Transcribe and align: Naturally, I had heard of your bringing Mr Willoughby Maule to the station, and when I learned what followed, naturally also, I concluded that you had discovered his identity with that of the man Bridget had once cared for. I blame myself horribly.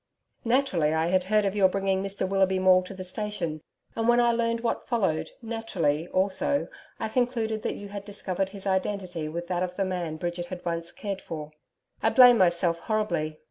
Naturally, 0.43 0.95
I 0.95 1.09
had 1.09 1.25
heard 1.25 1.45
of 1.45 1.55
your 1.55 1.69
bringing 1.69 2.01
Mr 2.01 2.27
Willoughby 2.27 2.57
Maule 2.57 2.81
to 2.85 2.95
the 2.95 3.03
station, 3.03 3.61
and 3.95 4.07
when 4.07 4.19
I 4.19 4.31
learned 4.31 4.61
what 4.61 4.87
followed, 4.87 5.29
naturally 5.43 6.07
also, 6.07 6.69
I 6.99 7.07
concluded 7.07 7.61
that 7.61 7.75
you 7.75 7.89
had 7.89 8.03
discovered 8.03 8.49
his 8.49 8.65
identity 8.65 9.29
with 9.29 9.45
that 9.49 9.61
of 9.61 9.75
the 9.75 9.85
man 9.85 10.17
Bridget 10.17 10.47
had 10.47 10.65
once 10.65 10.91
cared 10.91 11.21
for. 11.21 11.51
I 12.01 12.09
blame 12.09 12.39
myself 12.39 12.79
horribly. 12.79 13.37